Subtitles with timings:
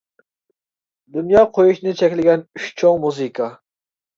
[1.17, 3.53] دۇنيا قويۇشنى چەكلىگەن ئۈچ چوڭ مۇزىكا!